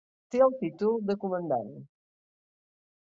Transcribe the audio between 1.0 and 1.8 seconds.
de comandant.